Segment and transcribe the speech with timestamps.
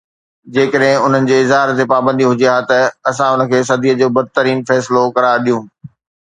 [0.53, 2.79] جيڪڏهن انهن جي اظهار تي پابندي هجي ها ته
[3.11, 5.95] اسان ان کي صدي جو بدترين فيصلو قرار ڏيون ها